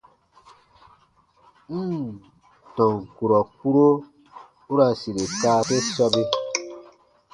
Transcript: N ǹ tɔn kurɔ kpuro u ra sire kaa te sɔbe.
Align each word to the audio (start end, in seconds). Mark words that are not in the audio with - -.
N 1.85 1.89
ǹ 2.05 2.09
tɔn 2.75 2.95
kurɔ 3.15 3.39
kpuro 3.51 3.87
u 4.69 4.73
ra 4.77 4.87
sire 4.99 5.23
kaa 5.41 5.61
te 5.67 5.77
sɔbe. 5.95 6.21